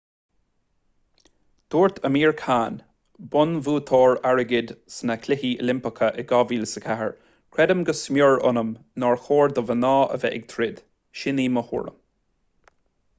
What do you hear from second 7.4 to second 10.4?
creidim go smior ionam nár chóir do mhná a bheith